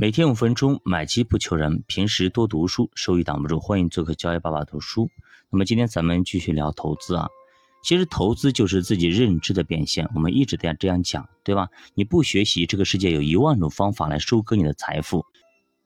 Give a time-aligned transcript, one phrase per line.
[0.00, 3.58] 每天五分钟，买机不求人，平时多读书，收益挡不住。
[3.58, 5.10] 欢迎做客交易爸爸读书。
[5.50, 7.26] 那么今天咱们继续聊投资啊。
[7.82, 11.66] 其实投资就是自己认知的变现，我们一直在这样讲，对吧？
[11.96, 15.26] 你不学习，这个世界有一万种方法来收割你的财富。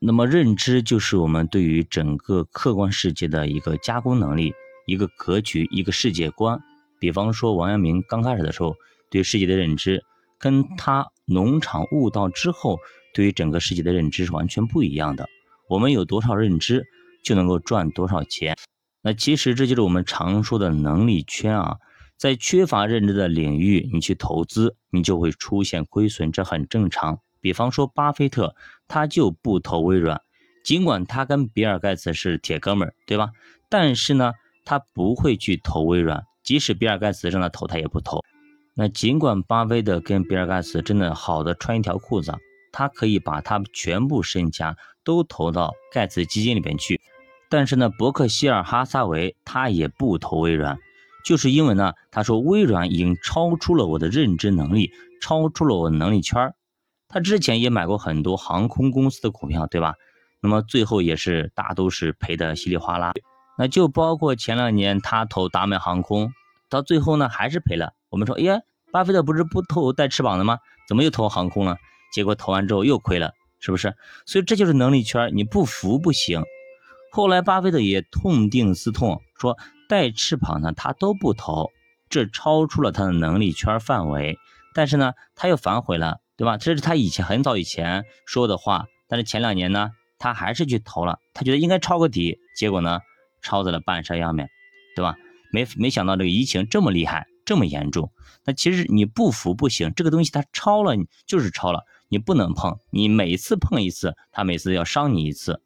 [0.00, 4.52] 那么认知就是我们对于整个客观世界的一个加工能力、
[4.88, 6.60] 一个格局、一个世界观。
[6.98, 8.74] 比方说王阳明刚开始的时候
[9.08, 10.02] 对世界的认知，
[10.36, 12.76] 跟他农场悟道之后。
[13.12, 15.28] 对于整个世界的认知是完全不一样的。
[15.68, 16.84] 我们有多少认知，
[17.24, 18.56] 就能够赚多少钱。
[19.02, 21.76] 那其实这就是我们常说的能力圈啊。
[22.16, 27.18] 在缺乏认知的领域，你去投资，你就会出现亏损，这很正常。
[27.40, 28.54] 比方说巴菲特，
[28.86, 30.20] 他就不投微软，
[30.62, 33.30] 尽管他跟比尔盖茨是铁哥们儿，对吧？
[33.70, 34.34] 但是呢，
[34.66, 38.20] 他不会去投微软，即使比尔盖茨让他投，他也不投。
[38.74, 42.34] 那尽管巴菲特跟比尔盖茨真的好的穿一条裤子。
[42.72, 47.00] 他可以把他全部身家都投到盖茨基金里边去，
[47.48, 50.78] 但是呢，伯克希尔哈撒韦他也不投微软，
[51.24, 56.54] 就是因为呢，他说微软已经超出了我的认知能力，超出了我的能力圈
[57.08, 59.94] 他之前也买过很多航空公司的股票，对吧？
[60.40, 63.12] 那么最后也是大都是赔的稀里哗啦。
[63.58, 66.32] 那就包括前两年他投达美航空，
[66.70, 67.92] 到最后呢还是赔了。
[68.08, 68.60] 我们说，哎呀，
[68.92, 70.58] 巴菲特不是不投带翅膀的吗？
[70.88, 71.76] 怎么又投航空了？
[72.12, 73.94] 结果投完之后又亏了，是不是？
[74.26, 76.42] 所以这就是能力圈，你不服不行。
[77.12, 79.56] 后来巴菲特也痛定思痛，说
[79.88, 81.70] 带翅膀呢他都不投，
[82.08, 84.38] 这超出了他的能力圈范围。
[84.74, 86.56] 但是呢，他又反悔了，对吧？
[86.56, 88.86] 这是他以前很早以前说的话。
[89.08, 93.00] 但是前两年呢，他还是去投了，他觉得应该抄个底，结果呢，
[93.42, 94.48] 抄在了半山腰面，
[94.94, 95.16] 对吧？
[95.52, 98.12] 没没想到这个疫情这么厉害，这么严重。
[98.44, 100.94] 那其实你不服不行，这个东西它抄了，
[101.26, 101.84] 就是抄了。
[102.08, 105.60] 你不能碰，你每次碰一次，它每次要伤你一次。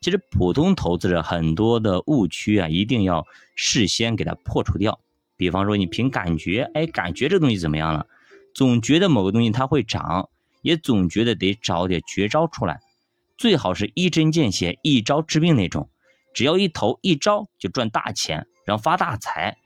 [0.00, 5.00] 其实普通投资者很多的误区啊，一定要事先给它破除掉。
[5.36, 8.06] 比方说，你凭感觉，哎，感觉这东西怎么样了？
[8.54, 10.30] 总觉得某个东西它会涨，
[10.62, 12.80] 也总觉得得找点绝招出来，
[13.36, 15.90] 最好是一针见血、一招致命那种，
[16.32, 19.58] 只要一投一招就赚大钱，然后发大财。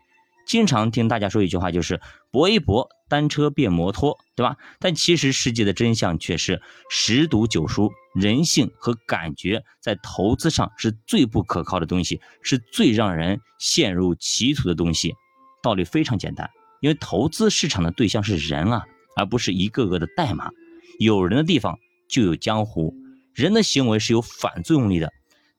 [0.46, 4.56] 经常听大家说一句话，就是搏一搏，单车变摩托，对吧？
[4.78, 6.60] 但其实世界的真相却是
[6.90, 15.14] 十赌九输，人性和感觉在投资上是最不可靠的东西，是最让人陷入歧途的东西。
[15.62, 18.84] 道理非常简单，因为投资市场的对象是人啊，
[19.16, 20.50] 而不是一个个的代码。
[20.98, 21.78] 有人的地方
[22.08, 22.94] 就有江湖，
[23.32, 25.10] 人的行为是有反作用力的。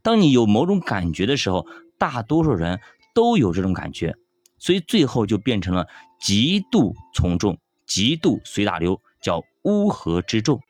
[0.02, 1.66] 当你有某种感觉的时候，
[1.98, 2.82] 大多数人
[3.16, 4.16] 都有这种感觉。
[4.64, 5.90] 所以最后就变成了
[6.22, 10.62] 极度从众、极度随大流，叫乌合之众。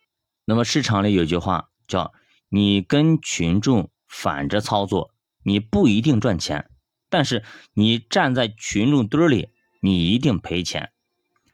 [0.46, 2.12] 那么市场里有句话叫
[2.50, 5.12] “你跟群众反着操作，
[5.44, 6.64] 你不一定赚钱；
[7.08, 7.44] 但是
[7.76, 9.50] 你站在群众堆里，
[9.80, 10.90] 你一定赔钱。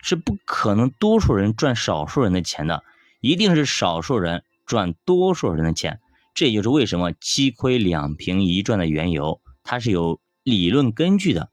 [0.02, 2.86] 是不可能多数人赚少数人的钱的，
[3.20, 6.00] 一定是少数人赚多数人的钱。
[6.34, 11.52] 这也就是为什么七亏两平一赚的缘由，它是有理论根据的。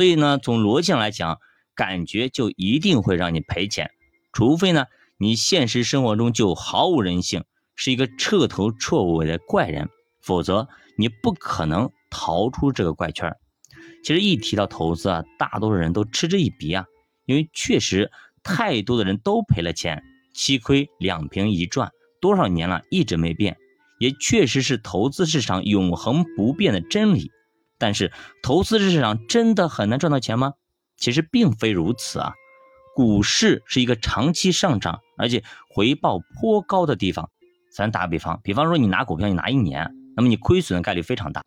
[0.00, 1.40] 所以呢，从逻辑上来讲，
[1.74, 3.90] 感觉就一定会让你赔钱，
[4.32, 4.86] 除非呢，
[5.18, 7.44] 你现实生活中就毫无人性，
[7.76, 9.90] 是一个彻头彻尾的怪人，
[10.22, 13.36] 否则你不可能逃出这个怪圈。
[14.02, 16.86] 其实一提到投资啊，大多数人都嗤之以鼻啊，
[17.26, 18.10] 因为确实
[18.42, 21.90] 太多的人都赔了钱，七亏两平一赚，
[22.22, 23.58] 多少年了一直没变，
[23.98, 27.30] 也确实是投资市场永恒不变的真理。
[27.80, 30.52] 但是，投资市场真的很难赚到钱吗？
[30.98, 32.34] 其实并非如此啊。
[32.94, 37.30] 股市是一个长期上涨，而且回报颇高的地方。
[37.74, 41.42] 咱打个比方，比方说你拿股票，你拿一年，那么你亏损的概率非常大。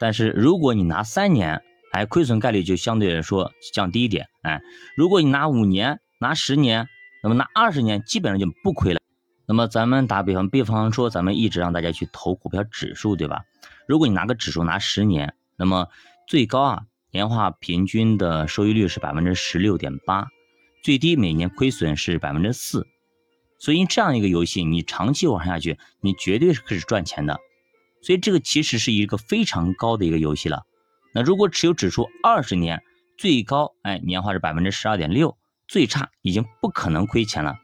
[0.00, 4.26] 但是如果你拿三年，哎，亏损概率就相对来说降低一点。
[4.42, 4.60] 哎，
[4.96, 6.88] 如果你拿五年、拿十年，
[7.22, 9.00] 那么拿二十年，基本上就不亏了。
[9.46, 13.42] 那么咱们打比方，比方说咱们一直让大家去投股票指数，对吧？
[13.86, 15.88] 如果你拿个指数拿十年，那么
[16.28, 20.28] 最高啊，年化平均的收益率是百分之十六点八，
[20.82, 22.86] 最低每年亏损是百分之四，
[23.58, 27.38] 所以这样一个游戏，你长期玩下去，你绝对是可以赚钱的。
[28.02, 30.64] 所以这个其实是一个非常高的一个游戏了。
[31.12, 32.82] 那如果持有指数二十年，
[33.16, 35.36] 最高哎年化是百分之十二点六，
[35.66, 37.56] 最差已经不可能亏钱了。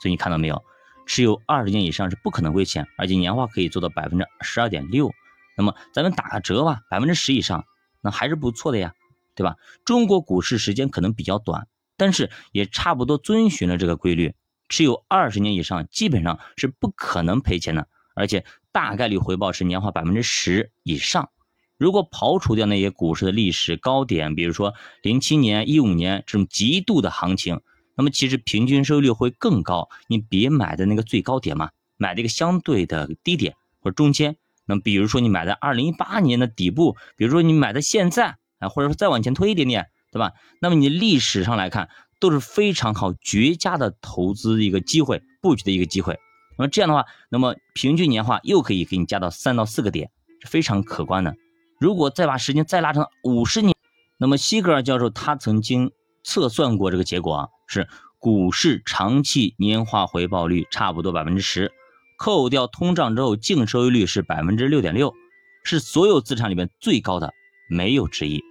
[0.00, 0.62] 所以你看到没有，
[1.06, 5.10] 持有二十年以上是不可能亏钱，而且年化可以做到百分之十二点六。
[5.58, 7.64] 那么咱们打个折吧，百分之十以上，
[8.00, 8.94] 那还是不错的呀，
[9.34, 9.56] 对吧？
[9.84, 11.66] 中国股市时间可能比较短，
[11.96, 14.36] 但是也差不多遵循了这个规律，
[14.68, 21.28] 持有二十年以上，基本上是不可能赔钱的，而且大概率回报是年化百分之十以上。
[21.76, 27.60] 如果刨除掉那些股市的历史高点，比如说零七年、一五年这种极度的行情，
[27.96, 29.88] 那么其实平均收益率会更高。
[30.06, 34.36] 你别买的那个最高点嘛，买的一个相对的低点或者中间。
[34.68, 40.32] 那比如说你买在二零一八年的底部，比如说你买的现在啊，或者说再往前推一点点，对吧？
[40.60, 41.88] 那么你历史上来看
[42.20, 46.18] 都是非常好、绝佳的投资一个机会、布局的一个机会。
[46.58, 50.10] 那么这样的话，那么平均年化又可以给你加到三到四个点，
[50.46, 51.34] 非常可观的。
[51.80, 53.74] 如果再把时间再拉成五十年，
[54.18, 55.92] 那么西格尔教授他曾经
[56.24, 57.88] 测算过这个结果啊，是
[58.18, 61.70] 股市长期年化回报率差不多百分之十，
[62.18, 65.14] 扣掉通胀之后净收益率是百分之六点六，
[65.62, 67.32] 是所有资产里面最高的，
[67.70, 68.42] 没有之一。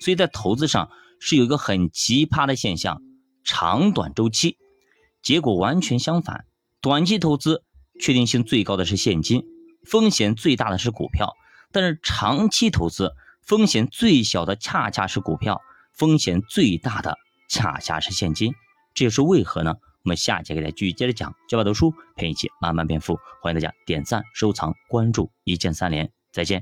[0.00, 3.00] 所以在投资上是有一个很奇葩的现象，
[3.42, 4.58] 长短周期，
[5.22, 6.44] 结果完全相反。
[6.82, 7.62] 短期投资
[7.98, 9.42] 确定性最高的是现金，
[9.86, 11.32] 风险最大的是股票。
[11.72, 15.62] 但是长期投资风险最小的恰恰是股票，
[15.94, 17.16] 风险最大的
[17.48, 18.54] 恰恰是现金，
[18.92, 19.76] 这又是为何呢？
[20.04, 26.52] 我们下节给大家继续接着讲，教爸读书陪你一起慢慢变富，欢迎大家点赞、收藏、关注，一键三连，再见。